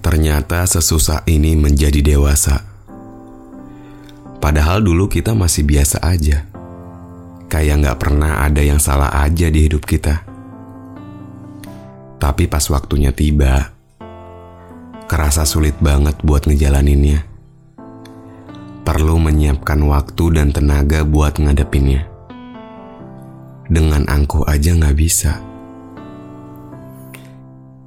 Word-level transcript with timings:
Ternyata 0.00 0.64
sesusah 0.64 1.28
ini 1.28 1.52
menjadi 1.60 2.00
dewasa. 2.00 2.64
Padahal 4.40 4.80
dulu 4.80 5.04
kita 5.12 5.36
masih 5.36 5.68
biasa 5.68 6.00
aja. 6.00 6.48
Kayak 7.52 7.84
nggak 7.84 7.98
pernah 8.00 8.40
ada 8.40 8.64
yang 8.64 8.80
salah 8.80 9.12
aja 9.12 9.52
di 9.52 9.68
hidup 9.68 9.84
kita. 9.84 10.24
Tapi 12.16 12.48
pas 12.48 12.64
waktunya 12.72 13.12
tiba, 13.12 13.76
kerasa 15.04 15.44
sulit 15.44 15.76
banget 15.84 16.16
buat 16.24 16.48
ngejalaninnya. 16.48 17.28
Perlu 18.80 19.20
menyiapkan 19.20 19.80
waktu 19.84 20.40
dan 20.40 20.48
tenaga 20.56 21.04
buat 21.04 21.36
ngadepinnya. 21.36 22.08
Dengan 23.68 24.08
angkuh 24.08 24.48
aja 24.48 24.72
nggak 24.72 24.96
bisa. 24.96 25.36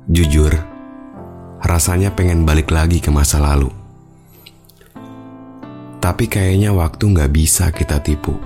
Jujur, 0.06 0.73
rasanya 1.74 2.14
pengen 2.14 2.46
balik 2.46 2.70
lagi 2.70 3.02
ke 3.02 3.10
masa 3.10 3.42
lalu. 3.42 3.74
Tapi 5.98 6.30
kayaknya 6.30 6.70
waktu 6.70 7.02
nggak 7.10 7.34
bisa 7.34 7.74
kita 7.74 7.98
tipu. 7.98 8.38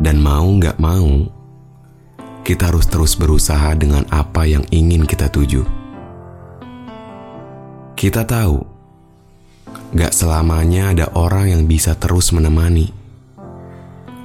Dan 0.00 0.24
mau 0.24 0.48
nggak 0.48 0.80
mau, 0.80 1.28
kita 2.44 2.72
harus 2.72 2.88
terus 2.88 3.12
berusaha 3.16 3.76
dengan 3.76 4.08
apa 4.08 4.48
yang 4.48 4.64
ingin 4.72 5.04
kita 5.04 5.28
tuju. 5.28 5.64
Kita 7.96 8.24
tahu, 8.28 8.58
gak 9.96 10.12
selamanya 10.12 10.92
ada 10.92 11.06
orang 11.16 11.56
yang 11.56 11.62
bisa 11.64 11.96
terus 11.96 12.36
menemani. 12.36 12.92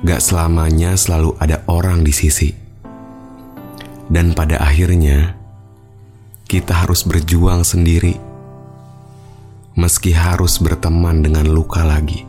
Gak 0.04 0.20
selamanya 0.20 1.00
selalu 1.00 1.38
ada 1.40 1.64
orang 1.72 2.04
di 2.04 2.12
sisi. 2.12 2.52
Dan 4.10 4.36
pada 4.36 4.60
akhirnya, 4.60 5.39
kita 6.50 6.74
harus 6.74 7.06
berjuang 7.06 7.62
sendiri, 7.62 8.18
meski 9.78 10.18
harus 10.18 10.58
berteman 10.58 11.22
dengan 11.22 11.46
luka 11.46 11.86
lagi. 11.86 12.29